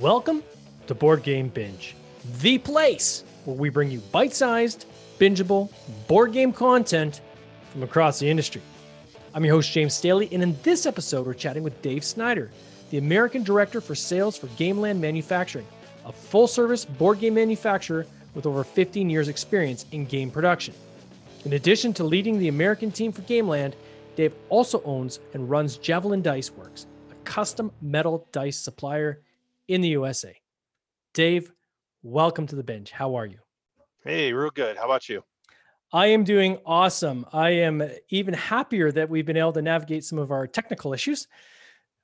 [0.00, 0.42] Welcome
[0.86, 1.94] to Board Game Binge,
[2.40, 4.86] the place where we bring you bite sized,
[5.18, 5.70] bingeable
[6.08, 7.20] board game content
[7.70, 8.62] from across the industry.
[9.34, 12.50] I'm your host, James Staley, and in this episode, we're chatting with Dave Snyder,
[12.90, 15.66] the American Director for Sales for Gameland Manufacturing,
[16.06, 20.74] a full service board game manufacturer with over 15 years' experience in game production.
[21.44, 23.76] In addition to leading the American team for Gameland,
[24.16, 29.22] Dave also owns and runs Javelin Dice Works, a custom metal dice supplier
[29.68, 30.34] in the USA.
[31.14, 31.52] Dave,
[32.02, 32.90] welcome to the binge.
[32.90, 33.38] How are you?
[34.04, 34.76] Hey, real good.
[34.76, 35.22] How about you?
[35.92, 37.26] I am doing awesome.
[37.32, 41.26] I am even happier that we've been able to navigate some of our technical issues.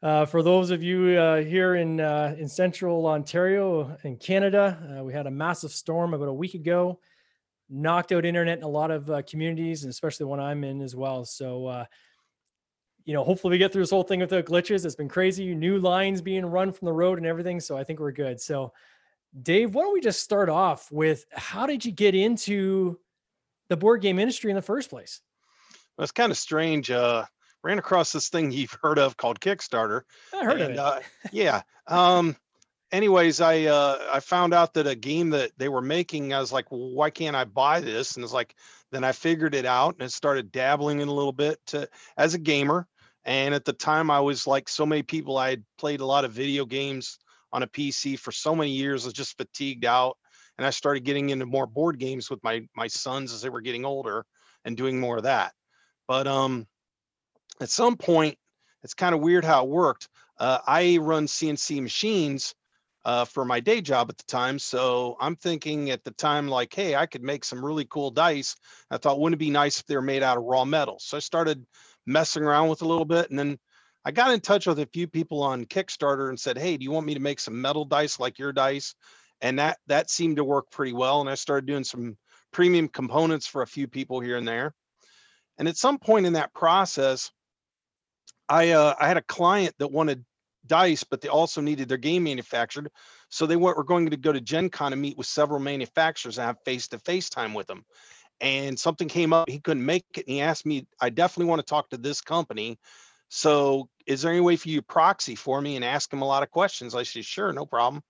[0.02, 5.04] Uh, for those of you uh, here in uh, in central Ontario in Canada, uh,
[5.04, 6.98] we had a massive storm about a week ago,
[7.68, 10.80] knocked out internet in a lot of uh, communities, and especially the one I'm in
[10.80, 11.24] as well.
[11.24, 11.84] So, uh,
[13.04, 14.84] you know, hopefully we get through this whole thing without glitches.
[14.84, 17.60] It's been crazy, new lines being run from the road and everything.
[17.60, 18.40] So I think we're good.
[18.40, 18.72] So,
[19.42, 22.98] Dave, why don't we just start off with how did you get into
[23.68, 25.20] the board game industry in the first place?
[25.96, 26.90] Well, it's kind of strange.
[26.90, 27.24] Uh,
[27.62, 30.02] ran across this thing you've heard of called Kickstarter.
[30.34, 30.78] I heard and, of it.
[30.78, 31.00] Uh,
[31.32, 31.62] yeah.
[31.86, 32.36] Um,
[32.92, 36.52] anyways, I uh, I found out that a game that they were making, I was
[36.52, 38.16] like, well, why can't I buy this?
[38.16, 38.54] And it's like,
[38.92, 42.38] then I figured it out and started dabbling in a little bit to, as a
[42.38, 42.86] gamer.
[43.24, 45.36] And at the time, I was like so many people.
[45.36, 47.18] I had played a lot of video games
[47.52, 49.04] on a PC for so many years.
[49.04, 50.16] I was just fatigued out,
[50.58, 53.60] and I started getting into more board games with my my sons as they were
[53.60, 54.24] getting older
[54.64, 55.52] and doing more of that.
[56.06, 56.66] But um,
[57.60, 58.38] at some point,
[58.84, 60.08] it's kind of weird how it worked.
[60.38, 62.54] Uh, I run CNC machines
[63.06, 64.58] uh, for my day job at the time.
[64.58, 68.56] So I'm thinking at the time, like, hey, I could make some really cool dice.
[68.90, 70.96] I thought, wouldn't it be nice if they were made out of raw metal?
[70.98, 71.64] So I started
[72.04, 73.30] messing around with a little bit.
[73.30, 73.60] And then
[74.04, 76.90] I got in touch with a few people on Kickstarter and said, hey, do you
[76.90, 78.96] want me to make some metal dice like your dice?
[79.40, 81.20] And that that seemed to work pretty well.
[81.20, 82.16] And I started doing some
[82.52, 84.74] premium components for a few people here and there.
[85.58, 87.30] And at some point in that process,
[88.48, 90.24] I uh, I had a client that wanted
[90.66, 92.90] dice, but they also needed their game manufactured.
[93.28, 96.46] So they were going to go to Gen Con and meet with several manufacturers and
[96.46, 97.84] have face to face time with them.
[98.40, 100.26] And something came up, he couldn't make it.
[100.26, 102.78] And he asked me, I definitely want to talk to this company.
[103.28, 106.26] So is there any way for you to proxy for me and ask him a
[106.26, 106.94] lot of questions?
[106.94, 108.02] I said, sure, no problem.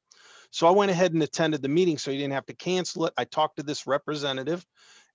[0.51, 3.15] So I went ahead and attended the meeting so he didn't have to cancel it.
[3.17, 4.65] I talked to this representative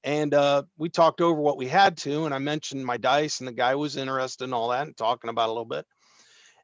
[0.03, 2.25] and uh, we talked over what we had to.
[2.25, 5.29] And I mentioned my dice, and the guy was interested in all that and talking
[5.29, 5.85] about a little bit.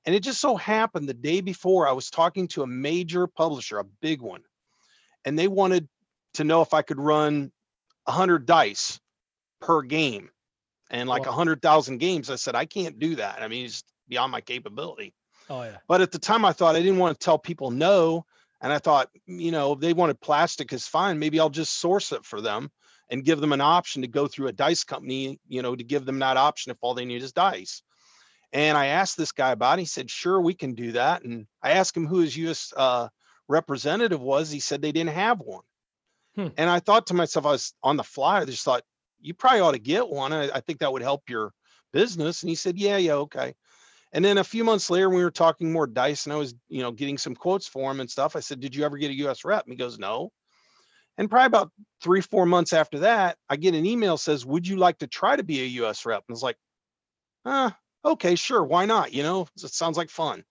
[0.08, 3.78] And it just so happened the day before I was talking to a major publisher,
[3.78, 4.42] a big one,
[5.26, 5.90] and they wanted
[6.36, 7.52] to know if I could run
[8.06, 9.02] 100 dice
[9.60, 10.30] per game
[10.90, 12.30] and like a 100,000 games.
[12.30, 13.42] I said, I can't do that.
[13.42, 15.14] I mean, it's beyond my capability.
[15.50, 15.78] Oh, yeah.
[15.90, 18.26] But at the time, I thought I didn't want to tell people no.
[18.62, 21.20] And I thought, you know, they wanted plastic is fine.
[21.20, 22.72] Maybe I'll just source it for them
[23.10, 26.06] and give them an option to go through a dice company, you know, to give
[26.06, 27.84] them that option if all they need is dice.
[28.54, 29.82] And I asked this guy about it.
[29.82, 31.24] He said, sure, we can do that.
[31.24, 33.10] And I asked him who his US uh,
[33.48, 34.50] representative was.
[34.50, 35.64] He said they didn't have one.
[36.36, 36.48] Hmm.
[36.58, 38.40] And I thought to myself, I was on the fly.
[38.40, 38.84] I just thought,
[39.20, 40.32] you probably ought to get one.
[40.32, 41.52] I, I think that would help your
[41.92, 42.44] business.
[42.44, 43.54] And he said, yeah, yeah, okay.
[44.14, 46.82] And then a few months later, we were talking more dice and I was, you
[46.82, 48.36] know, getting some quotes for him and stuff.
[48.36, 49.66] I said, did you ever get a US rep?
[49.66, 50.32] And he goes, no.
[51.18, 51.72] And probably about
[52.02, 55.36] three, four months after that, I get an email says, would you like to try
[55.36, 56.24] to be a US rep?
[56.28, 56.58] And I was like,
[57.44, 58.64] ah, okay, sure.
[58.64, 59.14] Why not?
[59.14, 60.44] You know, it sounds like fun.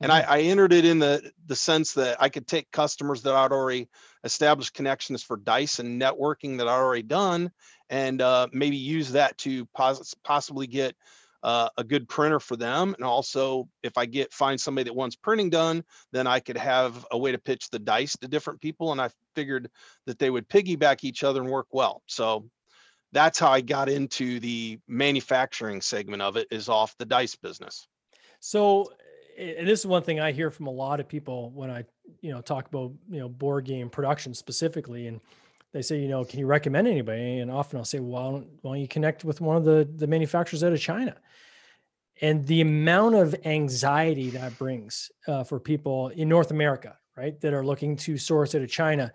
[0.00, 0.32] And I, mm-hmm.
[0.32, 3.88] I entered it in the the sense that I could take customers that I'd already
[4.24, 7.50] established connections for dice and networking that I'd already done,
[7.88, 10.94] and uh, maybe use that to pos- possibly get
[11.42, 12.94] uh, a good printer for them.
[12.94, 17.06] And also, if I get find somebody that wants printing done, then I could have
[17.10, 18.92] a way to pitch the dice to different people.
[18.92, 19.70] And I figured
[20.06, 22.02] that they would piggyback each other and work well.
[22.06, 22.48] So
[23.16, 27.88] that's how I got into the manufacturing segment of it is off the dice business.
[28.40, 28.92] So
[29.38, 31.84] and this is one thing I hear from a lot of people when I,
[32.20, 35.08] you know, talk about, you know, board game production specifically.
[35.08, 35.20] And
[35.72, 37.38] they say, you know, can you recommend anybody?
[37.38, 40.64] And often I'll say, well, why don't, you connect with one of the, the manufacturers
[40.64, 41.14] out of China?
[42.22, 47.52] And the amount of anxiety that brings uh, for people in North America, right, that
[47.52, 49.12] are looking to source out of China,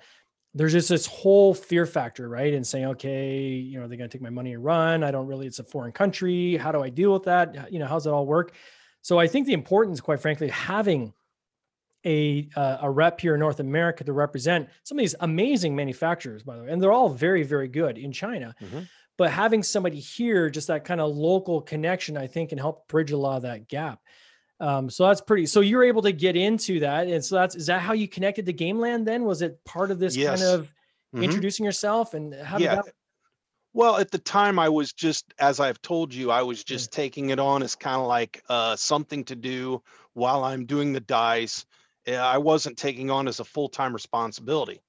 [0.53, 2.53] there's just this whole fear factor, right?
[2.53, 5.03] And saying, okay, you know, are they're going to take my money and run.
[5.03, 6.57] I don't really, it's a foreign country.
[6.57, 7.71] How do I deal with that?
[7.71, 8.53] You know, how's it all work?
[9.01, 11.13] So I think the importance, quite frankly, having
[12.05, 16.43] a uh, a rep here in North America to represent some of these amazing manufacturers,
[16.43, 18.55] by the way, and they're all very very good in China.
[18.61, 18.79] Mm-hmm.
[19.17, 23.11] but having somebody here, just that kind of local connection, I think can help bridge
[23.11, 23.99] a lot of that gap.
[24.61, 25.47] Um, so that's pretty.
[25.47, 28.45] So you're able to get into that, and so that's is that how you connected
[28.45, 29.07] to Gameland?
[29.07, 30.29] Then was it part of this Yes.
[30.29, 30.73] kind of
[31.13, 31.21] Mhm.
[31.23, 32.75] introducing yourself and how did Yeah.
[32.75, 32.93] that?
[33.73, 37.29] Well, at the time, I was just, as I've told you, I was just taking
[37.29, 41.65] it on as kind of like uh, something to do while I'm doing the dice.
[42.07, 44.81] Uh, I wasn't taking on as a full time responsibility.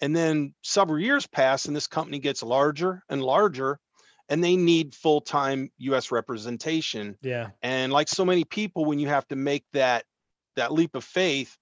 [0.00, 3.80] And then several years pass, and this company gets larger and larger,
[4.28, 6.10] and they need full time U.S.
[6.10, 7.16] representation.
[7.22, 10.04] Yeah, And like so many people, when you have to make that
[10.56, 11.56] that leap of faith,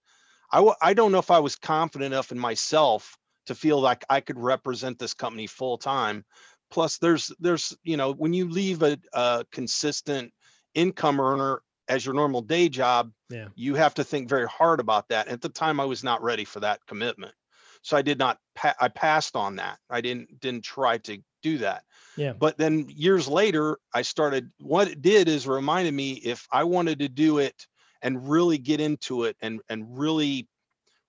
[0.53, 3.17] I w- I don't know if I was confident enough in myself
[3.47, 6.25] to feel like I could represent this company full time.
[6.71, 10.33] Plus, there's there's you know when you leave a, a consistent
[10.75, 15.09] income earner as your normal day job, yeah, you have to think very hard about
[15.09, 15.29] that.
[15.29, 17.35] At the time, I was not ready for that commitment,
[17.83, 18.39] so I did not.
[18.55, 19.79] Pa- I passed on that.
[19.91, 21.85] I didn't didn't try to do that.
[22.17, 26.65] Yeah, but then years later i started what it did is reminded me if i
[26.65, 27.67] wanted to do it
[28.03, 30.49] and really get into it and and really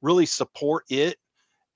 [0.02, 1.18] really support it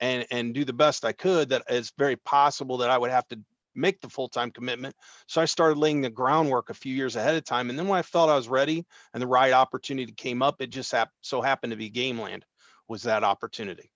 [0.00, 3.26] and and do the best i could that it's very possible that i would have
[3.28, 3.38] to
[3.76, 4.94] make the full-time commitment.
[5.28, 7.98] So i started laying the groundwork a few years ahead of time and then when
[7.98, 8.84] i felt i was ready
[9.14, 12.44] and the right opportunity came up it just hap- so happened to be gameland
[12.88, 13.92] was that opportunity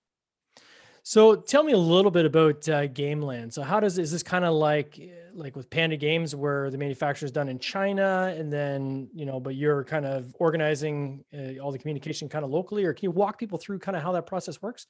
[1.07, 3.53] So tell me a little bit about uh, Gameland.
[3.53, 6.79] So how does is this kind of like eh, like with Panda Games where the
[6.79, 11.61] manufacture is done in China and then you know, but you're kind of organizing uh,
[11.61, 14.13] all the communication kind of locally, or can you walk people through kind of how
[14.13, 14.87] that process works?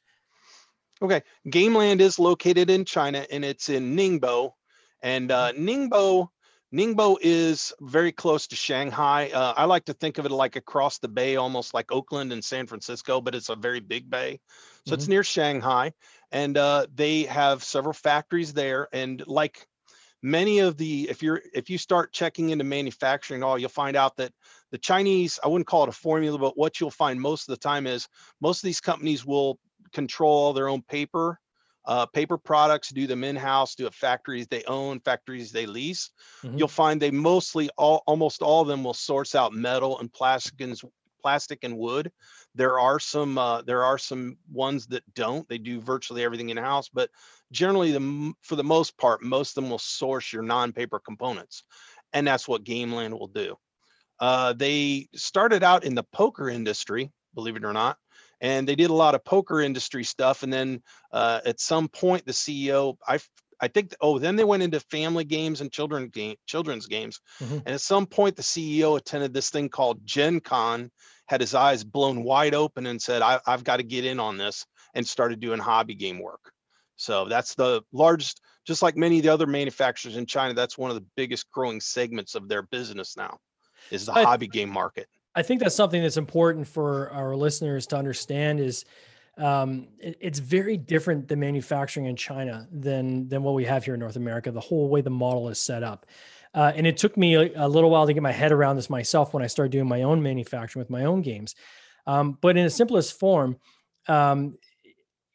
[1.01, 4.51] Okay, Gameland is located in China and it's in Ningbo.
[5.03, 6.29] And uh, Ningbo,
[6.73, 9.29] Ningbo is very close to Shanghai.
[9.33, 12.43] Uh, I like to think of it like across the bay, almost like Oakland and
[12.43, 14.39] San Francisco, but it's a very big bay.
[14.87, 15.93] So it's near Shanghai,
[16.31, 18.87] and uh, they have several factories there.
[18.93, 19.67] And like
[20.21, 24.17] many of the, if you're if you start checking into manufacturing, all you'll find out
[24.17, 24.31] that
[24.71, 27.59] the Chinese, I wouldn't call it a formula, but what you'll find most of the
[27.59, 28.07] time is
[28.41, 29.59] most of these companies will
[29.93, 31.39] control their own paper
[31.87, 36.11] uh, paper products do them in-house do it factories they own factories they lease.
[36.43, 36.57] Mhm.
[36.57, 40.61] you'll find they mostly all almost all of them will source out metal and plastic
[40.61, 40.79] and
[41.21, 42.11] plastic and wood.
[42.53, 45.47] There are some uh, there are some ones that don't.
[45.49, 47.09] They do virtually everything in-house but
[47.51, 51.63] generally the for the most part most of them will source your non-paper components
[52.13, 53.55] and that's what gameland will do.
[54.19, 57.97] Uh, they started out in the poker industry believe it or not
[58.45, 60.81] and they did a lot of poker industry stuff and then
[61.11, 63.19] uh, at some point the ceo I
[63.61, 67.63] I think oh then they went into family games and children game children's games Mhm.
[67.65, 70.91] and at some point the ceo attended this thing called gen con
[71.27, 74.37] had his eyes blown wide open and said I, i've got to get in on
[74.37, 76.51] this and started doing hobby game work
[76.97, 80.91] so that's the largest just like many of the other manufacturers in china that's one
[80.91, 83.37] of the biggest growing segments of their business now
[83.91, 87.87] is the I- hobby game market I think that's something that's important for our listeners
[87.87, 88.85] to understand is
[89.37, 93.93] um, it- it's very different than manufacturing in China than than what we have here
[93.95, 94.51] in North America.
[94.51, 96.05] The whole way the model is set up,
[96.53, 98.89] uh, and it took me a, a little while to get my head around this
[98.89, 101.53] myself when I started doing my own manufacturing with my own games.
[102.07, 103.57] Um, but in the simplest form,
[104.07, 104.57] um,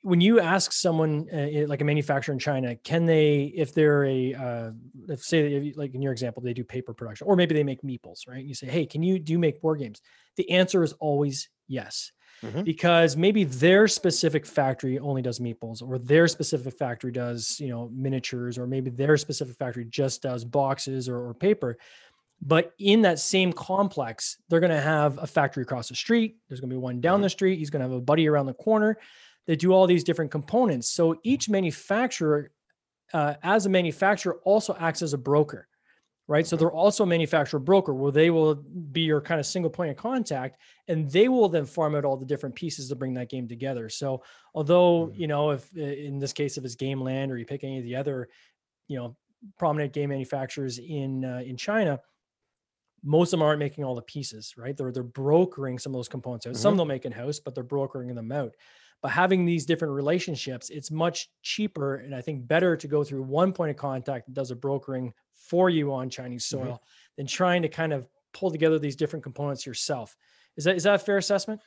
[0.02, 4.34] when you ask someone uh, like a manufacturer in China, can they, if they're a,
[4.34, 4.70] uh,
[5.08, 7.82] if say if like in your example, they do paper production, or maybe they make
[7.82, 8.44] meeples, right?
[8.44, 10.00] You say, hey, can you do you make board games?
[10.36, 12.64] The answer is always yes, Mhm.
[12.64, 17.90] because maybe their specific factory only does meeples, or their specific factory does you know
[17.92, 21.76] miniatures, or maybe their specific factory just does boxes or, or paper.
[22.42, 26.36] But in that same complex, they're going to have a factory across the street.
[26.48, 27.24] There's going to be one down Mhm.
[27.24, 27.58] the street.
[27.58, 28.96] He's going to have a buddy around the corner.
[29.46, 30.88] They do all these different components.
[30.90, 32.52] So each manufacturer,
[33.12, 35.68] uh, as a manufacturer, also acts as a broker,
[36.28, 36.46] right?
[36.46, 39.90] So they're also a manufacturer broker where they will be your kind of single point
[39.90, 43.28] of contact and they will then farm out all the different pieces to bring that
[43.30, 43.88] game together.
[43.88, 44.22] So
[44.54, 45.16] although, Mhm.
[45.16, 47.96] you know, if in this case, if it's Gameland or you pick any of the
[47.96, 48.28] other,
[48.88, 49.16] you know,
[49.58, 52.00] prominent game manufacturers in uh, in China,
[53.02, 54.76] most of them aren't making all the pieces, right?
[54.76, 56.56] They're they're brokering some of those components out.
[56.56, 56.76] Some Mhm.
[56.76, 58.54] they'll make in house, but they're brokering them out.
[59.02, 63.22] But having these different relationships, it's much cheaper and I think better to go through
[63.22, 66.50] one point of contact that does a brokering for you on Chinese Mhm.
[66.50, 66.82] soil
[67.16, 70.16] than trying to kind of pull together these different components yourself.
[70.56, 71.60] Is that is that a fair assessment?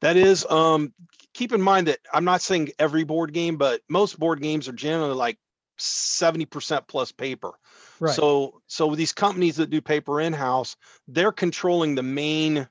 [0.00, 0.94] That is, um,
[1.34, 4.72] keep in mind that I'm not saying every board game, but most board games are
[4.72, 5.38] generally like
[5.76, 7.52] 70% plus paper.
[8.00, 8.14] Right.
[8.14, 10.76] So, so these companies that do paper in-house,
[11.08, 12.68] they're controlling the main,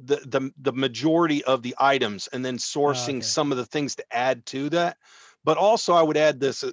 [0.00, 3.20] the, the, the majority of the items and then sourcing Ah, okay.
[3.22, 4.96] some of the things to add to that.
[5.44, 6.72] But also, I would add this: uh,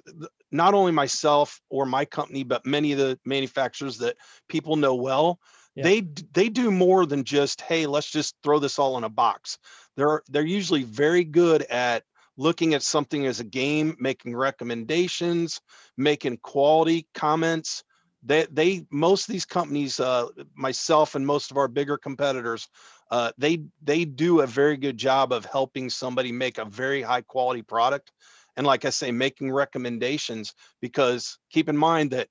[0.50, 4.16] not only myself or my company, but many of the manufacturers that
[4.48, 5.40] people know well,
[5.74, 5.84] Yeah.
[5.84, 6.00] they
[6.32, 9.58] they do more than just hey, let's just throw this all in a box.
[9.96, 12.04] They're they're usually very good at
[12.38, 15.60] looking at something as a game, making recommendations,
[15.96, 17.84] making quality comments.
[18.22, 22.68] They they most of these companies, uh, myself and most of our bigger competitors,
[23.12, 27.22] uh, they they do a very good job of helping somebody make a very high
[27.22, 28.10] quality product.
[28.56, 32.28] And like I say, making recommendations because keep in mind that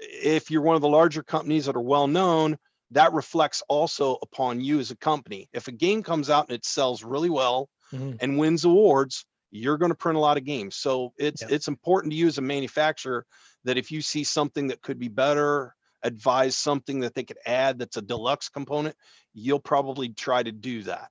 [0.00, 2.58] if you're one of the larger companies that are well known,
[2.90, 5.48] that reflects also upon you as a company.
[5.54, 8.20] If a game comes out and it sells really well Mhm.
[8.20, 10.76] and wins awards, you're going to print a lot of games.
[10.76, 11.48] So it's Yeah.
[11.48, 13.26] it's important to you as a manufacturer
[13.64, 17.78] that if you see something that could be better, advise something that they could add
[17.78, 18.96] that's a deluxe component,
[19.32, 21.10] you'll probably try to do that.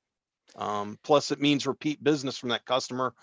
[0.56, 3.14] Um, plus, it means repeat business from that customer.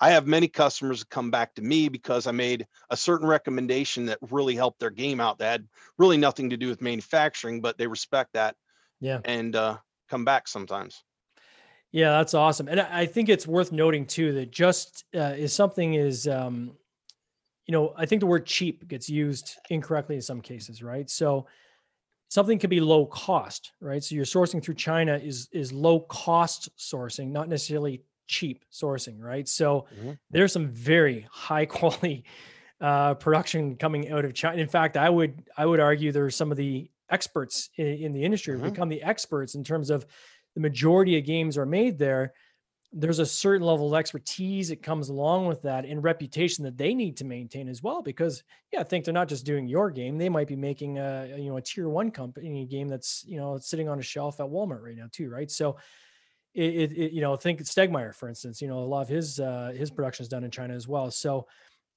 [0.00, 4.06] I have many customers that come back to me because I made a certain recommendation
[4.06, 5.38] that really helped their game out.
[5.38, 5.68] That had
[5.98, 8.56] really nothing to do with manufacturing, but they respect that
[9.00, 9.20] Yeah.
[9.24, 11.02] and uh, come back sometimes.
[11.92, 12.66] Yeah, that's awesome.
[12.66, 16.76] And I I think it's worth noting too that just uh, is something is, um,
[17.66, 21.08] you know, I think the word cheap gets used incorrectly in some cases, right?
[21.08, 21.46] So
[22.34, 24.02] something can be low cost, right?
[24.02, 29.46] So you're sourcing through China is is low cost sourcing, not necessarily cheap sourcing, right?
[29.46, 30.18] So Mhm.
[30.30, 32.24] there's some very high quality
[32.80, 34.60] uh, production coming out of China.
[34.60, 38.24] In fact, I would I would argue there's some of the experts in, in the
[38.24, 38.64] industry Mhm.
[38.64, 40.04] become the experts in terms of
[40.54, 42.32] the majority of games are made there.
[42.96, 46.94] There's a certain level of expertise that comes along with that and reputation that they
[46.94, 48.02] need to maintain as well.
[48.02, 51.34] Because yeah, I think they're not just doing your game; they might be making a
[51.36, 54.46] you know a tier one company game that's you know sitting on a shelf at
[54.46, 55.50] Walmart right now too, right?
[55.50, 55.76] So
[56.54, 59.40] it, it, it you know think Stegmaier for instance, you know a lot of his
[59.40, 61.10] uh, his production is done in China as well.
[61.10, 61.46] So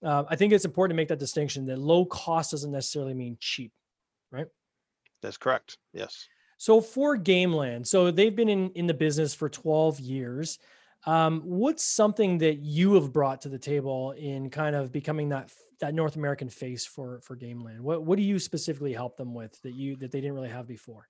[0.03, 3.37] uh, I think it's important to make that distinction that low cost doesn't necessarily mean
[3.39, 3.71] cheap.
[4.31, 4.47] Right?
[5.21, 5.77] That's correct.
[5.93, 6.27] Yes.
[6.57, 10.57] So for Gameland, so they've been in in the business for 12 years.
[11.07, 15.51] Um, what's something that you have brought to the table in kind of becoming that
[15.79, 17.81] that North American face for for Gameland?
[17.81, 20.67] What what do you specifically help them with that you that they didn't really have
[20.67, 21.07] before?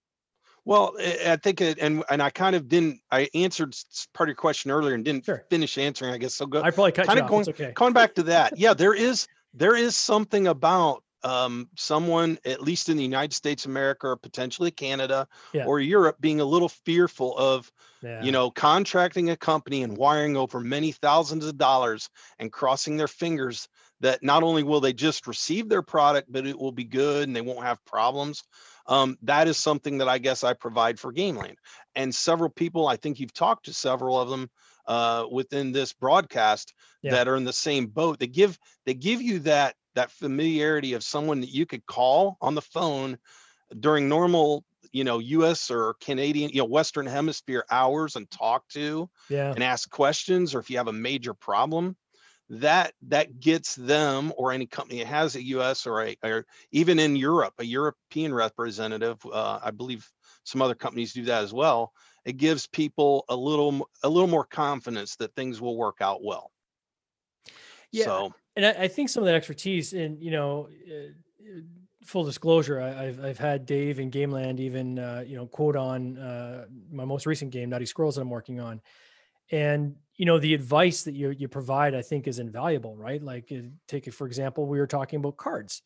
[0.66, 3.00] Well, I I think, it, and and I kind of didn't.
[3.12, 3.76] I answered
[4.14, 5.46] part of your question earlier and didn't Sure.
[5.50, 6.14] finish answering.
[6.14, 6.46] I guess so.
[6.46, 7.30] Go I probably cut kinda off.
[7.30, 7.72] going- okay.
[7.76, 8.58] coming back to that.
[8.58, 13.66] Yeah, there is there is something about um, someone, at least in the United States
[13.66, 15.66] America or potentially Canada Yeah.
[15.68, 18.24] or Europe, being a little fearful of Yeah.
[18.24, 23.08] you know contracting a company and wiring over many thousands of dollars and crossing their
[23.08, 23.68] fingers
[24.00, 27.36] that not only will they just receive their product but it will be good and
[27.36, 28.44] they won't have problems
[28.88, 31.58] um, that is something that i guess i provide for gameland
[31.96, 34.50] and several people i think you've talked to several of them
[34.88, 37.12] uh, within this broadcast Yeah.
[37.12, 41.04] that are in the same boat they give they give you that that familiarity of
[41.04, 43.18] someone that you could call on the phone
[43.80, 49.10] during normal you know us or canadian you know western hemisphere hours and talk to
[49.28, 49.52] yeah.
[49.52, 51.96] and ask questions or if you have a major problem
[52.50, 57.00] that that gets them or any company that has a us or a or even
[57.00, 60.08] in europe a european representative uh, i believe
[60.44, 61.92] some other companies do that as well
[62.24, 66.52] it gives people a little a little more confidence that things will work out well
[67.92, 68.06] Yeah.
[68.06, 71.62] so and I, I think some of that expertise and you know uh, uh,
[72.04, 76.18] full disclosure I, i've i've had dave and gameland even uh, you know quote on
[76.18, 78.82] uh, my most recent game naughty scrolls that i'm working on.
[79.50, 83.24] And you know the advice that you you provide i think is invaluable right?
[83.24, 85.84] Like uh, take it for example we were talking about cards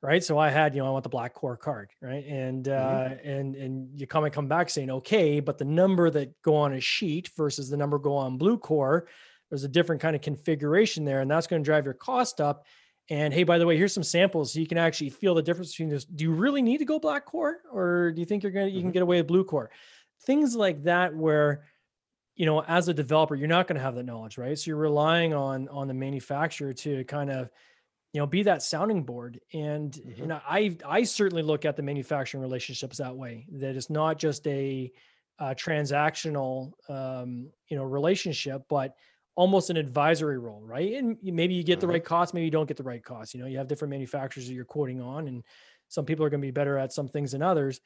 [0.00, 0.24] right?
[0.24, 2.24] So i had you know i want the black core card right?
[2.26, 6.40] And uh and and you come and come back saying okay but the number that
[6.42, 9.06] go on a sheet versus the number go on blue core
[9.50, 12.66] there's a different kind of configuration there and that's going to drive your cost up.
[13.10, 15.72] And hey by the way here's some samples so you can actually feel the difference
[15.72, 18.52] between this do you really need to go black core or do you think you're
[18.52, 18.92] going to you can Mhm.
[18.92, 19.70] get away with blue core?
[20.26, 21.64] Things like that where
[22.36, 24.58] you know as a developer you're not going to have that knowledge right?
[24.58, 27.50] So you're relying on on the manufacturer to kind of
[28.12, 29.40] you know be that sounding board.
[29.54, 30.26] And Mhm.
[30.28, 34.46] know, i i certainly look at the manufacturing relationships that way that it's not just
[34.46, 34.92] a,
[35.40, 38.96] uh transactional um you know relationship but
[39.38, 41.92] almost an advisory role right and maybe you get the Mhm.
[41.92, 44.48] right cost maybe you don't get the right cost you know you have different manufacturers
[44.48, 45.44] that you're quoting on and
[45.86, 47.80] some people are going to be better at some things than others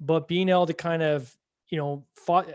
[0.00, 1.36] but being able to kind of
[1.68, 2.06] you know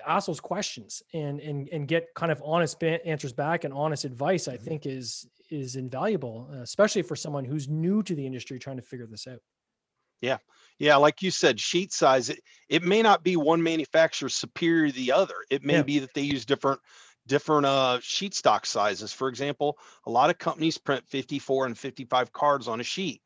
[0.07, 4.48] ask those questions and and and get kind of honest answers back and honest advice
[4.48, 4.57] i Mhm.
[4.57, 8.81] think is is invaluable uh, especially for someone who's new to the industry trying to
[8.81, 9.39] figure this out
[10.21, 10.38] yeah
[10.79, 14.93] yeah like you said sheet size it, it may not be one manufacturer superior to
[14.93, 15.83] the other it may Yeah.
[15.83, 16.79] be that they use different
[17.27, 19.13] different uh, sheet stock sizes.
[19.13, 23.21] For example, a lot of companies print 54 and 55 cards on a sheet.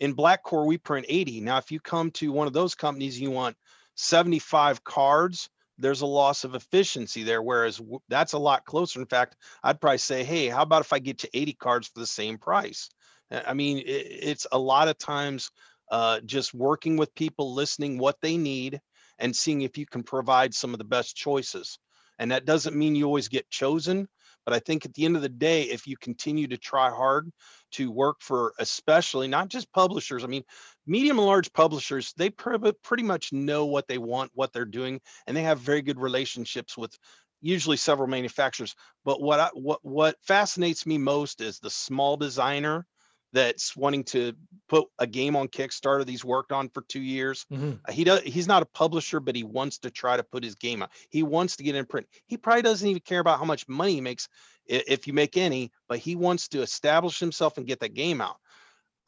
[0.00, 1.40] In Blackcore, we print 80.
[1.40, 3.56] Now, if you come to one of those companies, you want
[3.94, 7.42] 75 cards, there's a loss of efficiency there.
[7.42, 9.00] Whereas that's a lot closer.
[9.00, 12.00] In fact, I'd probably say, hey, how about if I get to 80 cards for
[12.00, 12.88] the same price?
[13.30, 15.50] I mean, it, it's a lot of times
[15.90, 18.80] uh, just working with people, listening what they need,
[19.18, 21.78] and seeing if you can provide some of the best choices.
[22.18, 24.08] And that doesn't mean you always get chosen,
[24.44, 27.30] but I think at the end of the day, if you continue to try hard
[27.72, 30.44] to work for, especially not just publishers, I mean,
[30.86, 35.36] medium and large publishers, they pretty much know what they want, what they're doing, and
[35.36, 36.96] they have very good relationships with
[37.40, 38.74] usually several manufacturers.
[39.04, 42.86] But what I, what what fascinates me most is the small designer
[43.32, 44.34] that's wanting to
[44.68, 47.46] put a game on Kickstarter that he's worked on for two years.
[47.52, 47.72] Mm-hmm.
[47.86, 48.22] Uh, he does.
[48.22, 50.90] He's not a publisher, but he wants to try to put his game out.
[51.10, 52.06] He wants to get in print.
[52.26, 54.28] He probably doesn't even care about how much money he makes,
[54.66, 58.36] if you make any, but he wants to establish himself and get that game out.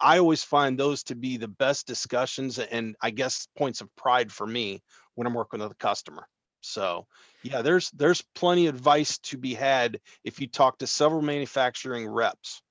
[0.00, 4.32] I always find those to be the best discussions and I guess points of pride
[4.32, 4.82] for me
[5.14, 6.26] when I'm working with a customer.
[6.60, 7.06] So
[7.42, 12.08] yeah, there's there's plenty of advice to be had if you talk to several manufacturing
[12.08, 12.62] reps.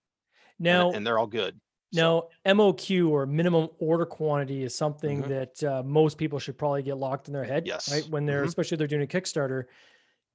[0.63, 1.59] Now, and, and they're all good.
[1.91, 2.53] Now, so.
[2.53, 5.29] MOQ or minimum order quantity is something mm-hmm.
[5.29, 7.67] that uh, most people should probably get locked in their head.
[7.67, 7.91] Yes.
[7.91, 8.09] Right.
[8.09, 8.47] When they're, mm-hmm.
[8.47, 9.65] especially if they're doing a Kickstarter.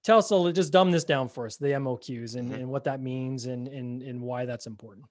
[0.05, 2.61] Tell us a little, just dumb this down for us, the MOQs and, mm-hmm.
[2.61, 5.07] and what that means and, and, and why that's important.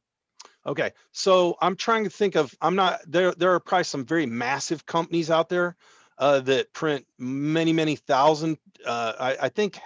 [0.65, 0.91] Okay.
[1.12, 4.86] So I'm trying to think of, I'm not, there, there are probably some very massive
[4.86, 5.75] companies out there
[6.17, 8.57] uh, that print many, many thousand.
[8.86, 9.77] Uh, I, I think,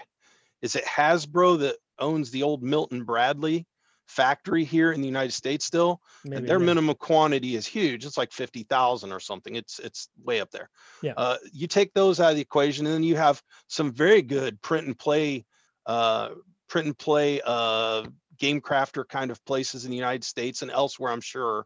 [0.61, 3.65] is it Hasbro that owns the old Milton Bradley
[4.12, 6.65] factory here in the United States still, Maybe, and their yeah.
[6.65, 8.06] minimum quantity is huge.
[8.06, 9.56] It's like 50,000 or something.
[9.56, 10.70] It's it's way up there.
[11.01, 11.13] Yeah.
[11.15, 14.62] Uh, you take those out of the equation, and then you have some very good
[14.62, 15.46] print and play,
[15.86, 16.30] uh,
[16.68, 18.03] print and play uh,
[18.38, 21.65] game crafter kind of places in the United States and elsewhere, I'm sure,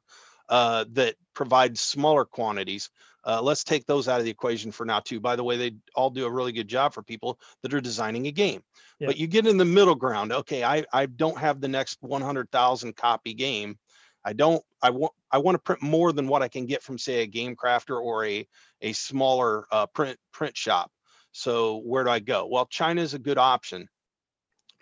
[0.50, 2.90] uh, that provide smaller quantities.
[3.25, 5.20] Uh, let's take those out of the equation for now too.
[5.20, 8.27] By the way, they all do a really good job for people that are designing
[8.27, 8.64] a game.
[9.00, 9.07] Yeah.
[9.07, 10.31] But you get in the middle ground.
[10.31, 13.77] Okay, I I don't have the next 100,000 copy game.
[14.24, 14.64] I don't.
[14.81, 15.14] I want.
[15.31, 18.00] I want to print more than what I can get from, say, a game crafter
[18.00, 18.48] or a
[18.81, 20.92] a smaller uh, print print shop.
[21.31, 22.48] So where do I go?
[22.50, 23.88] Well, China is a good option.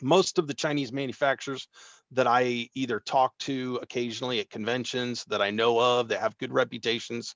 [0.02, 1.68] Most of the Chinese manufacturers
[2.12, 6.54] that I either talk to occasionally at conventions that I know of that have good
[6.54, 7.36] reputations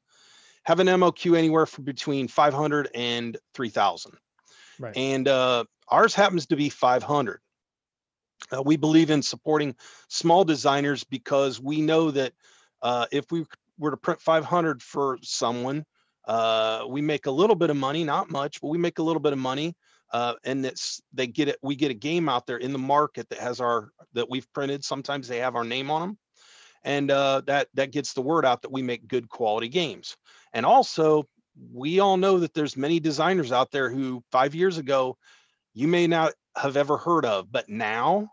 [0.68, 4.12] have an MOQ anywhere from between 500 and 3000.
[4.78, 4.98] Right.
[4.98, 7.40] And uh, ours happens to be 500.
[8.52, 9.74] Uh, we believe in supporting
[10.10, 12.34] small designers because we know that
[12.82, 13.46] uh, if we
[13.80, 15.86] were to print 500 for someone,
[16.28, 19.22] uh, we make a little bit of money, not much, but we make a little
[19.22, 19.74] bit of money.
[20.12, 21.60] Uh, and it's they get it.
[21.62, 24.84] We get a game out there in the market that has our that we've printed.
[24.84, 26.18] Sometimes they have our name on them,
[26.84, 30.18] and uh, that that gets the word out that we make good quality games.
[30.54, 31.28] And also,
[31.74, 35.18] we all know that there's many designers out there who five years ago
[35.74, 38.30] you may not have ever heard of, but now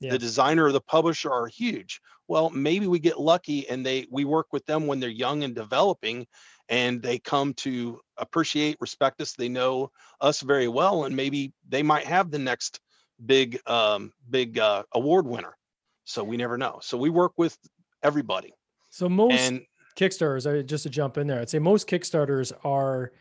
[0.00, 0.10] yeah.
[0.10, 2.00] the designer or the publisher are huge.
[2.28, 5.54] Well, maybe we get lucky and they we work with them when they're young and
[5.54, 6.26] developing
[6.68, 9.32] and they come to appreciate, respect us.
[9.32, 9.90] They know
[10.20, 12.80] us very well, and maybe they might have the next
[13.24, 15.56] big um, big uh, award winner.
[16.04, 16.80] So we never know.
[16.82, 17.56] So we work with
[18.02, 18.52] everybody.
[18.90, 19.62] So most and
[19.96, 23.12] Kickstarters, I just to jump in there, I'd say most Kickstarters are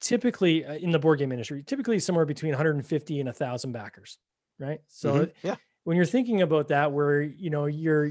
[0.00, 4.18] typically uh, in the board game industry, typically somewhere between 150 and a thousand backers,
[4.58, 4.80] right?
[4.88, 5.46] So mm-hmm.
[5.46, 8.10] yeah, when you're thinking about that, where you know you're,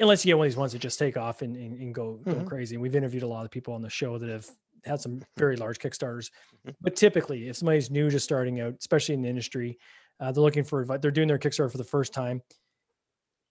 [0.00, 2.20] unless you get one of these ones that just take off and, and, and go,
[2.24, 2.40] mm-hmm.
[2.40, 2.76] go crazy.
[2.76, 4.48] And we've interviewed a lot of people on the show that have
[4.84, 6.30] had some very large Kickstarters,
[6.66, 6.70] mm-hmm.
[6.80, 9.78] but typically, if somebody's new, just starting out, especially in the industry,
[10.20, 11.00] uh, they're looking for advice.
[11.02, 12.40] They're doing their Kickstarter for the first time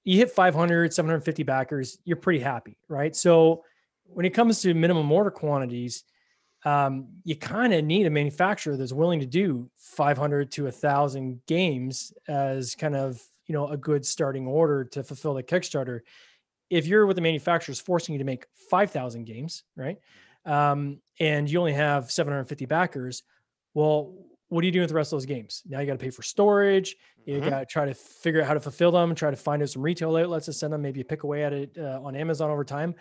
[0.05, 3.15] you hit 500, 750 backers, you're pretty happy, right?
[3.15, 3.63] So
[4.05, 6.03] when it comes to minimum order quantities,
[6.63, 11.41] um, you kind of need a manufacturer that's willing to do 500 to a thousand
[11.47, 16.01] games as kind of you know a good starting order to fulfill the Kickstarter.
[16.69, 19.99] If you're with the manufacturers forcing you to make 5,000 games, right,
[20.45, 23.21] um, and you only have 750 backers,
[23.75, 24.15] well,
[24.49, 25.63] what are you doing with the rest of those games?
[25.65, 26.95] Now you got to pay for storage.
[27.25, 27.49] You mm-hmm.
[27.49, 29.81] got to try to figure out how to fulfill them, try to find out some
[29.81, 32.93] retail outlets to send them, maybe pick away at it uh, on Amazon over time.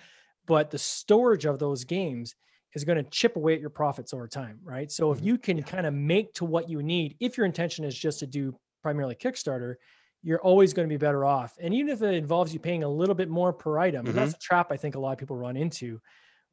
[0.46, 2.34] But the storage of those games
[2.74, 4.90] is going to chip away at your profits over time, right?
[4.90, 5.26] So if mm-hmm.
[5.26, 8.26] you can kind of make to what you need, if your intention is just to
[8.26, 9.74] do primarily Kickstarter,
[10.22, 11.56] you're always going to be better off.
[11.60, 14.16] And even if it involves you paying a little bit more per item, mm-hmm.
[14.16, 16.00] that's a trap I think a lot of people run into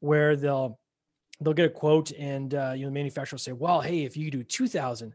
[0.00, 0.78] where they'll
[1.44, 4.16] they'll get a quote and uh, you know the manufacturer will say well hey if
[4.16, 5.14] you do 2000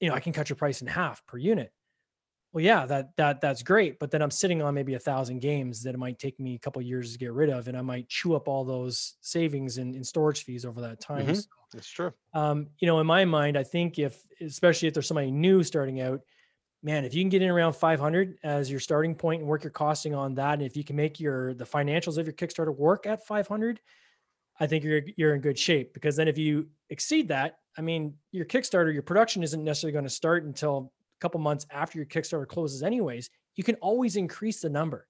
[0.00, 1.72] you know, I can cut your price in half per unit.
[2.52, 5.82] Well, yeah, that that that's great, but then I'm sitting on maybe a thousand games
[5.82, 8.08] that it might take me a couple years to get rid of, and I might
[8.08, 11.26] chew up all those savings in, in storage fees over that time.
[11.26, 11.34] Mhm.
[11.34, 12.12] So, That's true.
[12.32, 16.00] um, you know, in my mind, I think if, especially if there's somebody new starting
[16.00, 16.20] out,
[16.82, 19.70] man, if you can get in around 500 as your starting point and work your
[19.72, 23.06] costing on that, and if you can make your the financials of your Kickstarter work
[23.06, 23.80] at 500,
[24.60, 28.14] I think you're you're in good shape because then if you exceed that, I mean,
[28.30, 32.06] your Kickstarter, your production isn't necessarily going to start until a couple months after your
[32.06, 33.30] Kickstarter closes, anyways.
[33.56, 35.06] You can always increase the number,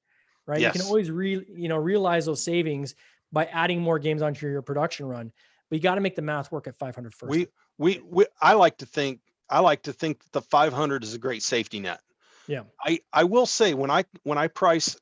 [0.46, 0.60] right?
[0.60, 2.94] You can always re you know realize those savings
[3.34, 5.32] by adding more games onto your production run.
[5.68, 7.30] But you got to make the math work at 500 first.
[7.30, 11.14] We, we, we, I like to think, I like to think that the 500 is
[11.14, 12.00] a great safety net.
[12.46, 12.62] Yeah.
[12.84, 14.96] I, I will say when I, when I price,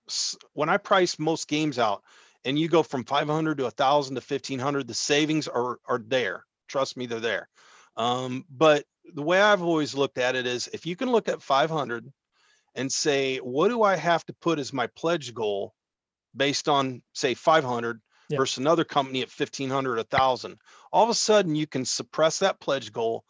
[0.54, 2.02] when I price most games out
[2.44, 6.44] and you go from 500 to a thousand to 1500, the savings are, are there.
[6.68, 7.48] Trust me, they're there.
[7.96, 11.42] Um, but the way I've always looked at it is if you can look at
[11.42, 12.10] 500
[12.74, 15.74] and say, what do I have to put as my pledge goal
[16.34, 18.38] based on say 500 Yeah.
[18.38, 20.56] versus another company at 1500, a thousand,
[20.92, 23.24] all of a sudden you can suppress that pledge goal,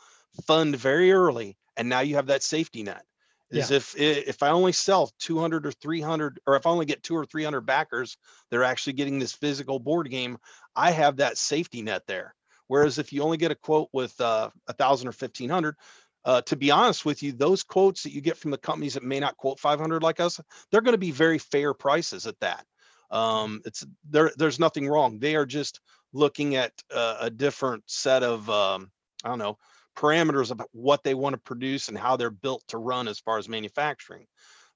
[0.46, 3.05] fund very early, and now you have that safety net.
[3.52, 7.02] Is if i- if I only sell 200 or 300, or if I only get
[7.02, 8.16] two or 300 backers,
[8.50, 10.38] they're actually getting this physical board game.
[10.74, 12.34] I have that safety net there.
[12.68, 15.76] Whereas if you only get a quote with uh, a thousand or 1500,
[16.24, 19.02] uh, to be honest with you, those quotes that you get from the companies that
[19.02, 22.64] may not quote 500 like us, they're going to be very fair prices at that.
[23.10, 24.32] Um, it's there.
[24.36, 25.18] There's nothing wrong.
[25.18, 25.80] They are just
[26.14, 28.90] looking at uh, a different set of um,
[29.24, 29.58] I don't know
[29.96, 33.38] parameters about what they want to produce and how they're built to run as far
[33.38, 34.26] as manufacturing.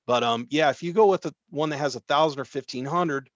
[0.06, 2.84] But um, yeah, if you go with the one that has a thousand or fifteen
[2.84, 3.28] hundred,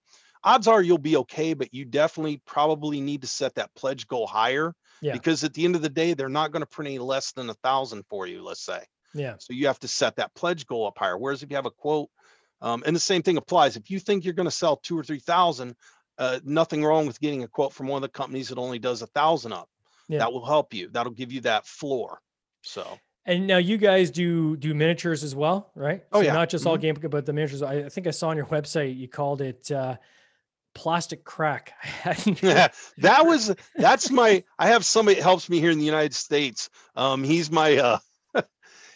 [0.43, 1.53] odds are you'll be okay.
[1.53, 5.13] But you definitely probably need to set that pledge goal higher Yeah.
[5.13, 7.49] because at the end of the day, they're not going to print any less than
[7.49, 8.41] a thousand for you.
[8.41, 8.83] Let's say.
[9.13, 9.35] Yeah.
[9.39, 11.17] So you have to set that pledge goal up higher.
[11.17, 12.09] Whereas if you have a quote,
[12.61, 13.75] um, and the same thing applies.
[13.75, 15.75] If you think you're going to sell two or three thousand,
[16.17, 19.01] uh, nothing wrong with getting a quote from one of the companies that only does
[19.01, 19.67] a thousand up.
[20.11, 20.19] Yeah.
[20.19, 20.89] That will help you.
[20.89, 22.19] That'll give you that floor.
[22.63, 26.03] So And now you guys do do miniatures as well, right?
[26.11, 26.33] Oh, So yeah.
[26.33, 27.61] Not just all game, but the miniatures.
[27.61, 29.95] I, I think I saw on your website you called it uh,
[30.75, 31.73] plastic crack.
[31.81, 32.41] Hadn't-
[32.97, 34.43] that was that's my.
[34.59, 36.69] I have somebody that helps me here in the United States.
[36.95, 37.77] Um, he's my.
[37.77, 38.41] Uh,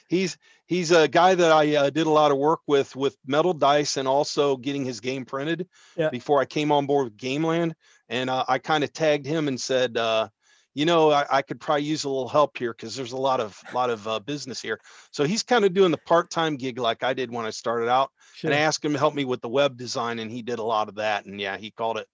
[0.09, 3.53] he's he's a guy that I uh, did a lot of work with with metal
[3.53, 6.09] dice and also getting his game printed Yeah.
[6.09, 7.75] before I came on board with Gameland.
[8.09, 10.29] And uh, I kind of tagged him and said, uh,
[10.75, 13.39] you know, I, I could probably use a little help here because there's a lot
[13.39, 14.79] of lot of uh, business here.
[15.11, 17.89] So he's kind of doing the part time gig like I did when I started
[17.89, 18.11] out.
[18.35, 18.51] Sure.
[18.51, 20.63] And I asked him to help me with the web design, and he did a
[20.63, 21.25] lot of that.
[21.25, 22.07] And yeah, he called it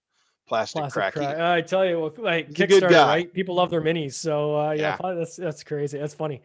[0.46, 1.36] plastic, Plastic crack.
[1.36, 3.32] He- I tell you, well, like He's a good Kickstarter, right?
[3.34, 5.14] People love their minis, so uh, yeah, Yeah.
[5.14, 5.98] that's that's crazy.
[5.98, 6.42] That's funny.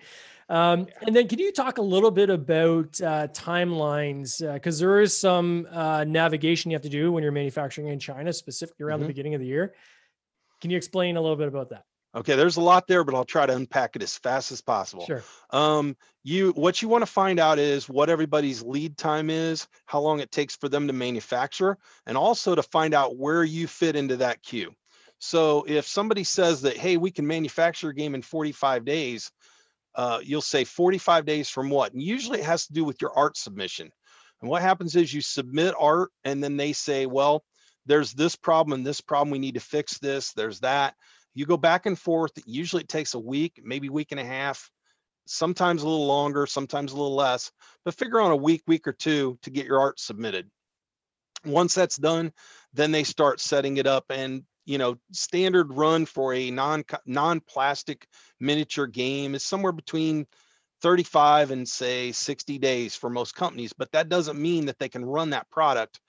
[0.49, 4.41] Um, and then, can you talk a little bit about uh, timelines?
[4.53, 8.32] Because there is some uh, navigation you have to do when you're manufacturing in China,
[8.34, 9.03] specifically around Mhm.
[9.03, 9.75] the beginning of the year.
[10.62, 11.84] Can you explain a little bit about that?
[12.15, 15.06] Okay, there's a lot there, but I'll try to unpack it as fast as possible.
[15.06, 15.24] Sure.
[15.52, 20.00] Um, you what you want to find out is what everybody's lead time is, how
[20.00, 23.96] long it takes for them to manufacture, and also to find out where you fit
[23.96, 24.74] into that queue.
[25.20, 29.32] So if somebody says that, hey, we can manufacture a game in 45 days,
[29.96, 31.93] uh, you'll say 45 days from what?
[31.93, 33.89] And usually it has to do with your art submission.
[34.41, 37.43] And what happens is you submit art, and then they say, well,
[37.88, 39.32] there's this problem and this problem.
[39.32, 40.34] We need to fix this.
[40.34, 40.93] There's that.
[41.38, 42.32] You go back and forth.
[42.47, 44.71] Usually it takes a week, maybe a week and a half,
[45.28, 47.52] sometimes a little longer, sometimes a little less,
[47.86, 50.50] but figure on a week, week or two to get your art submitted.
[51.45, 52.34] Once that's done,
[52.73, 58.08] then they start setting it up and you know, standard run for a non non-plastic
[58.39, 60.26] miniature game is somewhere between
[60.82, 65.06] 35 and say 60 days for most companies, but that doesn't mean that they can
[65.06, 66.00] run that product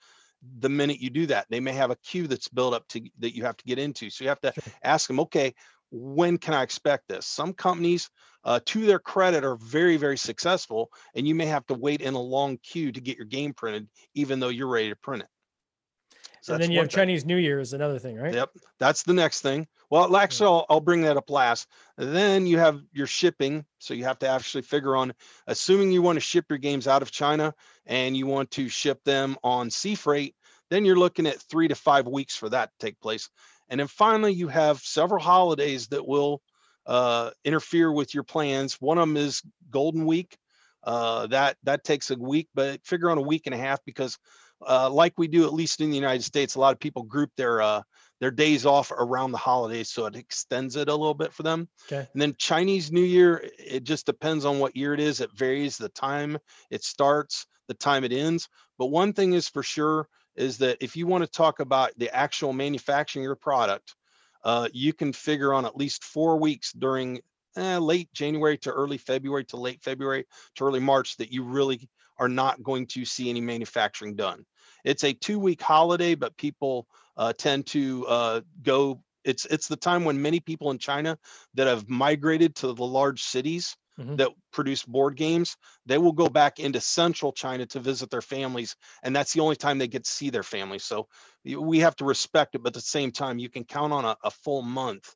[0.59, 1.47] the minute you do that.
[1.49, 4.09] They may have a queue that's built up to that you have to get into.
[4.09, 5.53] So you have to ask them, okay,
[5.91, 7.25] when can I expect this?
[7.25, 8.09] Some companies,
[8.43, 12.13] uh, to their credit, are very, very successful, and you may have to wait in
[12.13, 15.29] a long queue to get your game printed, even though you're ready to print it.
[16.41, 16.97] So and then you have thing.
[16.97, 18.33] Chinese New Year is another thing, right?
[18.33, 19.67] Yep, that's the next thing.
[19.89, 21.67] Well, actually, I'll, I'll bring that up last.
[21.97, 23.65] Then you have your shipping.
[23.79, 25.13] So you have to actually figure on,
[25.47, 27.53] assuming you want to ship your games out of China
[27.85, 30.35] and you want to ship them on sea freight,
[30.69, 33.29] then you're looking at three to five weeks for that to take place.
[33.69, 36.41] And then finally, you have several holidays that will
[36.85, 38.75] uh, interfere with your plans.
[38.79, 40.37] One of them is Golden Week.
[40.83, 44.17] Uh, that that takes a week, but figure on a week and a half because
[44.67, 47.31] uh, like we do at least in the United States, a lot of people group
[47.35, 47.81] their uh,
[48.19, 51.69] their days off around the holidays, so it extends it a little bit for them.
[51.87, 52.07] Okay.
[52.11, 55.21] And then Chinese New Year, it just depends on what year it is.
[55.21, 56.37] It varies the time
[56.69, 58.49] it starts, the time it ends.
[58.77, 62.13] But one thing is for sure is that if you want to talk about the
[62.13, 63.95] actual manufacturing of your product,
[64.43, 67.19] uh, you can figure on at least four weeks during
[67.55, 71.89] eh, late January to early February to late February to early March that you really
[72.17, 74.45] are not going to see any manufacturing done.
[74.83, 76.87] It's a two week holiday, but people
[77.17, 79.03] uh, tend to uh, go.
[79.23, 81.17] It's it's the time when many people in China
[81.53, 84.15] that have migrated to the large cities Mhm.
[84.17, 88.75] that produce board games, they will go back into central China to visit their families,
[89.03, 90.83] and that's the only time they get to see their families.
[90.85, 91.07] So
[91.43, 94.15] we have to respect it, but at the same time, you can count on a,
[94.23, 95.15] a full month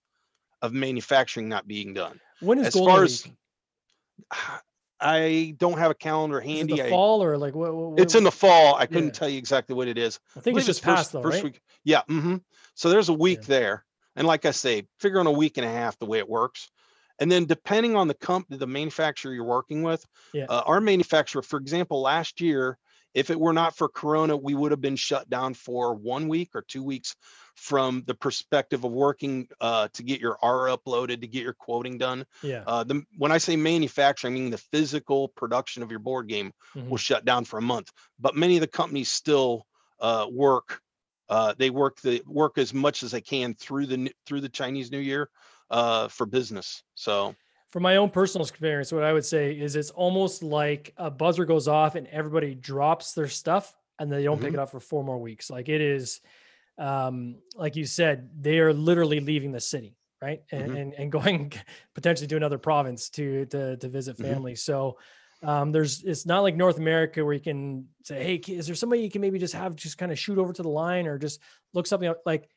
[0.62, 2.19] of manufacturing not being done.
[2.39, 3.34] When is As Golden far as Week?
[5.04, 6.76] I don't have a calendar handy.
[6.76, 7.74] the I- fall or like what?
[7.74, 8.76] what it's in the fall.
[8.76, 9.12] I couldn't Yeah.
[9.12, 10.20] tell you exactly what it is.
[10.36, 11.44] I think it's believe just first- past though, first right?
[11.46, 11.62] week.
[11.84, 12.02] Yeah.
[12.08, 12.38] hmm
[12.76, 13.48] So there's a week Yeah.
[13.48, 13.86] there.
[14.16, 16.70] And like I say, figure on a week and a half the way it works.
[17.20, 20.46] And then depending on the company, the manufacturer you're working with, Yeah.
[20.50, 22.78] uh, our manufacturer, for example, last year,
[23.13, 26.52] if it were not for Corona, we would have been shut down for one week
[26.56, 27.15] or two weeks
[27.56, 31.97] from the perspective of working uh, to get your R uploaded, to get your quoting
[31.97, 32.26] done.
[32.41, 32.63] Yeah.
[32.65, 36.52] Uh, the, when I say manufacturing, I mean the physical production of your board game
[36.76, 36.89] Mhm.
[36.89, 37.91] will shut down for a month.
[38.19, 39.67] But many of the companies still
[39.99, 40.82] uh, work.
[41.30, 44.91] Uh, they work the work as much as they can through the through the Chinese
[44.91, 45.30] New Year
[45.69, 46.84] uh, for business.
[46.95, 47.36] So
[47.74, 51.44] From my own personal experience, what I would say is it's almost like a buzzer
[51.44, 54.54] goes off and everybody drops their stuff and they don't pick Mhm.
[54.54, 55.50] it up for four more weeks.
[55.50, 56.22] Like it is,
[56.78, 60.44] um, like you said, they are literally leaving the city, right?
[60.52, 60.82] And Mhm.
[60.82, 61.52] and, and going
[61.96, 64.22] potentially to another province to to to visit Mhm.
[64.22, 64.54] family.
[64.54, 65.00] So
[65.42, 69.02] um, there's it's not like North America where you can say, hey, is there somebody
[69.02, 71.40] you can maybe just have just kind of shoot over to the line or just
[71.74, 72.50] look something up like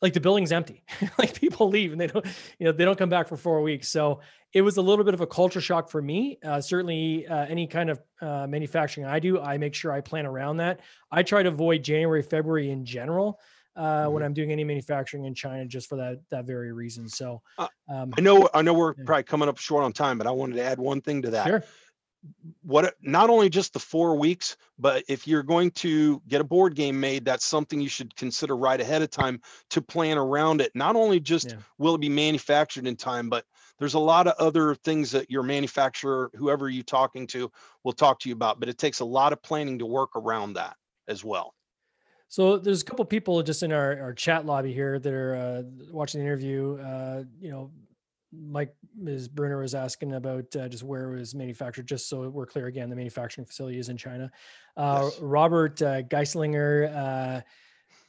[0.00, 0.84] like the building's empty
[1.18, 2.24] like people leave and they don't
[2.58, 4.20] you know they don't come back for four weeks so
[4.52, 7.66] it was a little bit of a culture shock for me uh, certainly uh, any
[7.66, 10.80] kind of uh, manufacturing i do i make sure i plan around that
[11.10, 13.40] i try to avoid january february in general
[13.76, 14.26] uh, when Mhm.
[14.26, 18.12] i'm doing any manufacturing in china just for that that very reason so Uh, um,
[18.16, 19.04] I know I know we're Yeah.
[19.04, 21.46] probably coming up short on time, but I wanted to add one thing to that.
[21.46, 21.64] sure
[22.62, 26.74] what not only just the four weeks but if you're going to get a board
[26.74, 30.70] game made that's something you should consider right ahead of time to plan around it
[30.74, 31.58] not only just Yeah.
[31.78, 33.44] will it be manufactured in time but
[33.78, 37.50] there's a lot of other things that your manufacturer whoever you're talking to
[37.84, 40.54] will talk to you about but it takes a lot of planning to work around
[40.54, 41.54] that as well
[42.28, 45.62] So there's a couple people just in our, our chat lobby here that are uh,
[45.90, 46.76] watching the interview.
[46.76, 47.70] Uh, you know,
[48.32, 49.28] Mike, Ms.
[49.28, 52.90] Bruner was asking about uh, just where it was manufactured, just so we're clear again,
[52.90, 54.30] the manufacturing facility is in China.
[54.76, 55.18] Uh, Yes.
[55.20, 57.40] Robert uh, Geislinger, uh,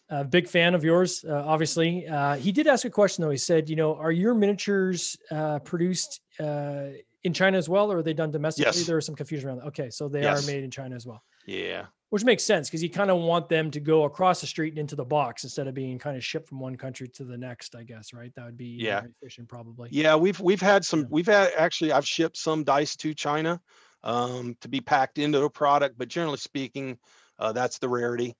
[0.10, 2.08] a big fan of yours, uh, obviously.
[2.08, 3.30] Uh, he did ask a question though.
[3.30, 6.88] He said, you know, are your miniatures uh, produced uh,
[7.24, 8.78] in China as well, or are they done domestically?
[8.80, 8.88] Yes.
[8.88, 9.68] There was some confusion around that.
[9.68, 10.44] Okay, so they Yes.
[10.44, 13.50] are made in China as well yeah which makes sense because you kind of want
[13.50, 16.24] them to go across the street and into the box instead of being kind of
[16.24, 19.04] shipped from one country to the next i guess right that would be Yeah.
[19.22, 21.06] efficient probably yeah we've we've had some Yeah.
[21.10, 23.62] we've had actually i've shipped some dice to china
[24.02, 26.98] um, to be packed into a product but generally speaking
[27.38, 28.36] uh, that's the rarity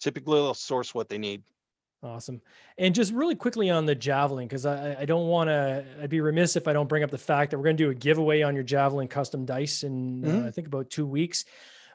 [0.00, 1.42] typically they'll source what they need
[2.02, 2.40] awesome
[2.78, 6.20] and just really quickly on the javelin because i i don't want to i'd be
[6.20, 8.42] remiss if i don't bring up the fact that we're going to do a giveaway
[8.42, 10.46] on your javelin custom dice in uh, Mhm.
[10.46, 11.46] i think about two weeks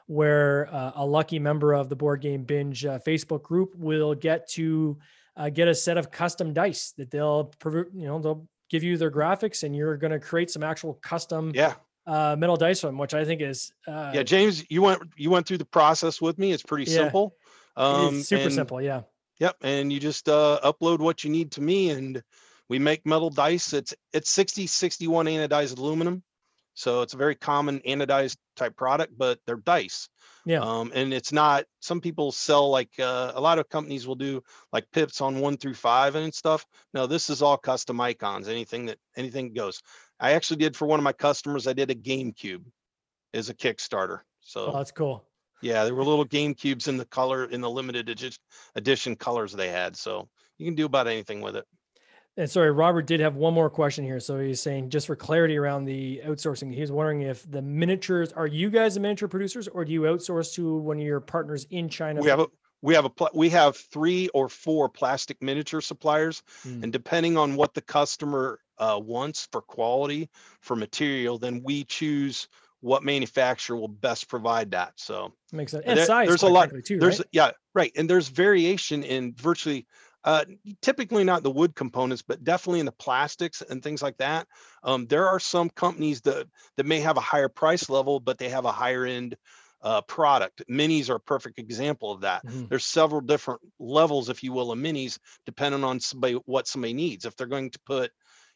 [0.06, 4.48] where uh, a lucky member of the board game binge uh, facebook group will get
[4.48, 4.98] to
[5.36, 9.10] uh, get a set of custom dice that they'll you know they'll give you their
[9.10, 11.74] graphics and you're going to create some actual custom yeah.
[12.06, 15.46] uh, metal dice from, which I think is uh, yeah james you went you went
[15.46, 16.52] through the process with me.
[16.52, 16.98] It's pretty Yeah.
[16.98, 17.36] simple.
[17.76, 18.82] Um it's super and- simple.
[18.82, 19.02] Yeah,
[19.38, 22.22] yep and you just uh upload what you need to me and
[22.68, 23.72] we make metal dice.
[23.72, 26.22] It's it's 60 61 anodized aluminum
[26.74, 30.08] so it's a very common anodized type product but they're dice
[30.44, 34.16] yeah, um and it's not some people sell like uh, a lot of companies will
[34.16, 36.66] do like pips on one through five and stuff.
[36.92, 39.80] No this is all custom icons anything that anything goes.
[40.18, 42.64] I actually did for one of my customers i did a gamecube
[43.34, 45.24] as a kickstarter so oh, that's cool.
[45.60, 48.08] yeah there were little game cubes in the color in the limited
[48.76, 51.64] edition colors they had so you can do about anything with it
[52.36, 54.18] And sorry, Robert did have one more question here.
[54.18, 58.46] So he's saying, just for clarity around the outsourcing, he's wondering if the miniatures are
[58.46, 61.88] you guys the miniature producers, or do you outsource to one of your partners in
[61.88, 62.20] China?
[62.22, 62.46] we have a
[62.80, 66.82] we have a we have three or four plastic miniature suppliers Hmm.
[66.84, 70.30] and depending on what the customer uh, wants for quality
[70.62, 72.48] for material then we choose
[72.80, 74.94] what manufacturer will best provide that.
[74.96, 75.84] So Makes sense.
[75.86, 77.28] And there- size, there's a lot- too, there's right?
[77.32, 79.86] yeah right and there's variation in virtually
[80.24, 80.44] uh
[80.80, 84.46] typically not the wood components but definitely in the plastics and things like that.
[84.82, 88.48] Um there are some companies that that may have a higher price level but they
[88.48, 89.36] have a higher end
[89.82, 90.62] uh product.
[90.70, 92.44] Minis are a perfect example of that.
[92.46, 92.68] Mhm.
[92.68, 97.24] there's several different levels if you will of minis depending on somebody what somebody needs.
[97.24, 98.12] If they're going to put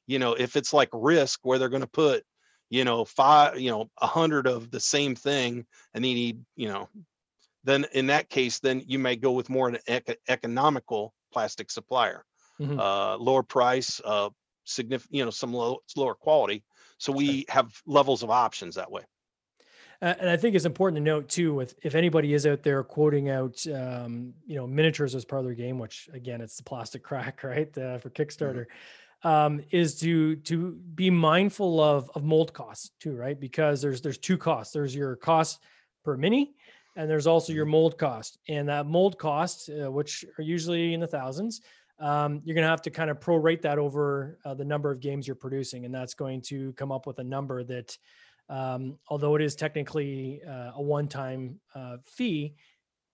[0.07, 2.25] you know if it's like risk where they're going to put
[2.71, 6.69] you know five you know a hundred of the same thing and they need you
[6.69, 6.89] know
[7.65, 12.25] then in that case, then you may go with more an ec- economical plastic supplier,
[12.59, 12.79] Mhm.
[12.81, 14.31] uh, lower price, uh,
[14.65, 16.65] significant, you know, some low, lower quality.
[16.99, 19.03] So we have levels of options that way.
[20.01, 22.83] Uh, and I think it's important to note too, with if anybody is out there
[22.83, 26.63] quoting out, um, you know, miniatures as part of their game, which again, it's the
[26.63, 28.67] plastic crack, right, uh, for Kickstarter,
[29.23, 33.39] um, is to to be mindful of of mold costs too, right?
[33.39, 34.73] Because there's there's two costs.
[34.73, 35.63] There's your cost
[36.03, 36.55] per mini,
[36.97, 38.39] and there's also your mold cost.
[38.49, 41.61] And that mold cost, uh, which are usually in the thousands,
[41.99, 45.01] um, you're going to have to kind of prorate that over uh, the number of
[45.01, 47.97] games you're producing, and that's going to come up with a number that
[48.49, 52.55] um, although it is technically uh, a one-time uh, fee.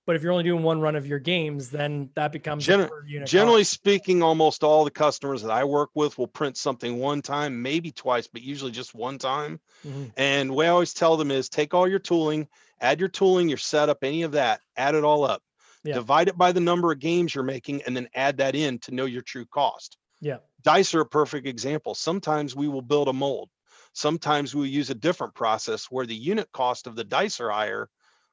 [0.05, 2.89] But if you're only doing one run of your games, then that becomes a Gener-
[2.89, 3.31] per cost.
[3.31, 7.63] Generally speaking, almost all the customers that I work with will print something one time,
[7.63, 9.61] maybe twice, but usually just one time.
[9.85, 10.13] Mhm.
[10.17, 12.49] And what I always tell them is take all your tooling,
[12.81, 15.43] add your tooling, your setup, any of that, add it all up.
[15.85, 15.95] Yeah.
[15.95, 18.95] Divide it by the number of games you're making and then add that in to
[18.95, 19.99] know your true cost.
[20.21, 20.39] Yeah.
[20.63, 21.95] Dice are a perfect example.
[21.95, 23.51] Sometimes we will build a mold.
[23.93, 27.89] Sometimes we use a different process where the unit cost of the dice are higher,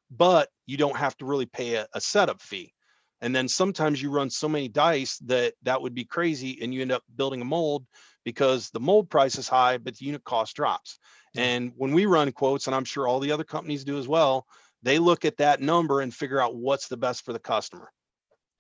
[0.10, 2.74] but you don't have to really pay a, a setup fee.
[3.22, 6.82] And then sometimes you run so many dice that that would be crazy and you
[6.82, 7.86] end up building a mold
[8.24, 11.00] because the mold price is high, but the unit cost drops.
[11.36, 14.46] And when we run quotes, and I'm sure all the other companies do as well,
[14.82, 17.92] they look at that number and figure out what's the best for the customer.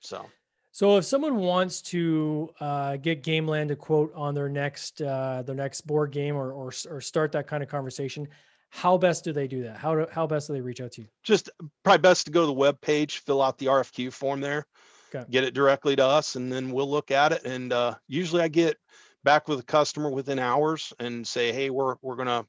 [0.01, 0.25] So
[0.71, 5.55] So if someone wants to uh, get Gameland to quote on their next uh, their
[5.55, 8.27] next board game or, or or start that kind of conversation,
[8.69, 9.77] how best do they do that?
[9.77, 11.07] How do, how best do they reach out to you?
[11.23, 11.49] just
[11.83, 14.65] probably best to go to the web page, fill out the RFQ form there,
[15.13, 15.25] Okay.
[15.31, 17.43] get it directly to us, and then we'll look at it.
[17.43, 18.77] And uh, usually I get
[19.23, 22.45] back with a customer within hours and say, hey, we're we're gonna,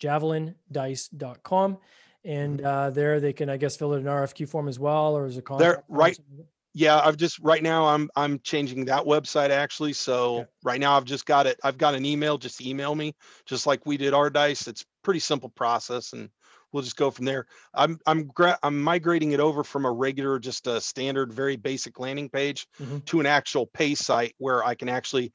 [0.02, 1.78] javelindice.com.
[2.24, 5.28] And uh, there they can, I guess, fill out an RFQ form as well, or
[5.28, 6.16] is it There- right.
[6.16, 6.52] something like that?
[6.74, 9.94] Yeah, I've just right now I'm I'm changing that website actually.
[9.94, 10.46] So Okay.
[10.64, 11.60] right now I've just got it.
[11.64, 12.38] I've got an email.
[12.38, 13.16] Just email me,
[13.48, 14.68] just like we did our dice.
[14.68, 16.30] It's pretty simple process, and
[16.72, 17.48] we'll just go from there.
[17.74, 21.98] I'm I'm gra- I'm migrating it over from a regular, just a standard, very basic
[22.00, 23.04] landing page Mhm.
[23.06, 25.32] to an actual pay site where I can actually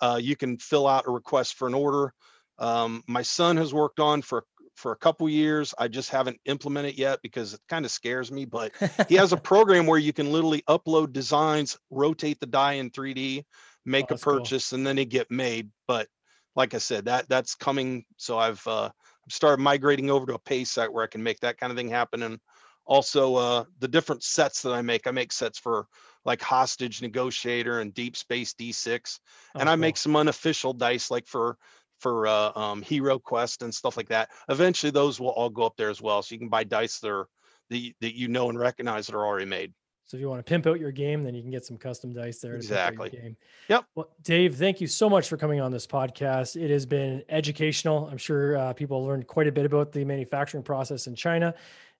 [0.00, 2.12] uh, you can fill out a request for an order.
[2.58, 5.74] Um, my son has worked on for for a couple years.
[5.78, 8.72] I just haven't implemented yet because it kind of scares me, but
[9.08, 13.44] he has a program where you can literally upload designs, rotate the die in 3D,
[13.86, 14.38] make a that's cool.
[14.38, 15.70] purchase, and then they get made.
[15.88, 16.08] But
[16.54, 18.04] like I said, that that's coming.
[18.16, 18.90] So I've uh,
[19.28, 21.88] started migrating over to a pay site where I can make that kind of thing
[21.88, 22.22] happen.
[22.22, 22.38] And
[22.86, 25.06] also uh, the different sets that I make.
[25.06, 25.86] I make sets for
[26.26, 29.20] like hostage negotiator and deep space D6,
[29.54, 29.80] and Oh, I cool.
[29.80, 31.56] make some unofficial dice like for
[32.00, 34.28] for uh, um, hero quest and stuff like that.
[34.50, 36.20] Eventually, those will all go up there as well.
[36.22, 37.28] So you can buy dice that are
[37.70, 39.72] that you, that you know and recognize that are already made.
[40.04, 42.12] So if you want to pimp out your game, then you can get some custom
[42.12, 42.52] dice there.
[42.52, 43.10] to pimp out your Exactly.
[43.10, 43.36] game.
[43.68, 43.84] Yep.
[43.96, 46.54] Well, Dave, thank you so much for coming on this podcast.
[46.54, 48.06] It has been educational.
[48.06, 51.54] I'm sure uh, people learned quite a bit about the manufacturing process in China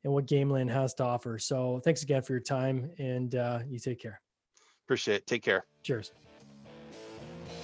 [0.07, 1.37] and what Gameland has to offer.
[1.37, 4.21] So thanks again for your time and uh, you take care.
[4.87, 5.27] Appreciate it.
[5.27, 5.67] Take care.
[5.83, 6.13] Cheers.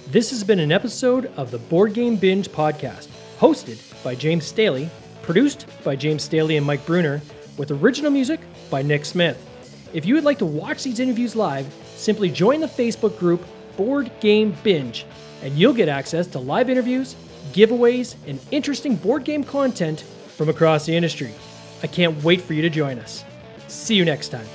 [0.07, 3.07] This has been an episode of the Board Game Binge podcast,
[3.39, 4.89] hosted by James Staley,
[5.21, 7.21] produced by James Staley and Mike Bruner,
[7.55, 9.39] with original music by Nick Smith.
[9.93, 13.41] If you would like to watch these interviews live, simply join the Facebook group
[13.77, 15.05] Board Game Binge,
[15.41, 17.15] and you'll get access to live interviews,
[17.53, 20.01] giveaways, and interesting board game content
[20.35, 21.33] from across the industry.
[21.83, 23.25] I can't wait for you to join us.
[23.67, 24.47] See you next time.